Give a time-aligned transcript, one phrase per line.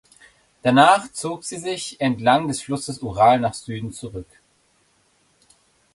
[0.63, 4.25] Danach zog sie sich entlang des Flusses Ural nach Süden zurück.